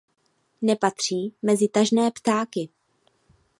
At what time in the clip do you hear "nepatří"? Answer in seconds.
0.61-1.33